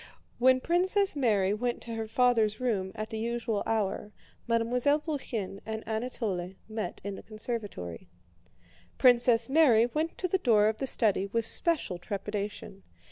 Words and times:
When 0.39 0.59
Princess 0.61 1.15
Mary 1.15 1.53
went 1.53 1.79
to 1.83 1.93
her 1.93 2.07
father's 2.07 2.59
room 2.59 2.91
at 2.95 3.11
the 3.11 3.19
usual 3.19 3.61
hour, 3.67 4.11
Mademoiselle 4.47 4.97
Bourienne 4.99 5.59
and 5.63 5.87
Anatole 5.87 6.55
met 6.67 7.01
in 7.03 7.13
the 7.13 7.21
conservatory. 7.21 8.09
Princess 8.97 9.47
Mary 9.47 9.85
went 9.85 10.17
to 10.17 10.27
the 10.27 10.39
door 10.39 10.69
of 10.69 10.79
the 10.79 10.87
study 10.87 11.27
with 11.27 11.45
special 11.45 11.99
trepidation. 11.99 12.81